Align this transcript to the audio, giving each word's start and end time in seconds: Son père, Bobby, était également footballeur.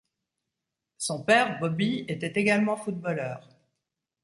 Son 0.97 1.21
père, 1.23 1.59
Bobby, 1.59 2.05
était 2.07 2.39
également 2.41 2.75
footballeur. 2.75 3.47